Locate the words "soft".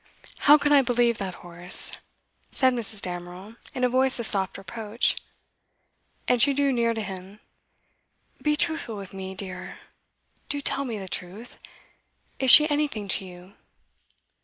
4.25-4.57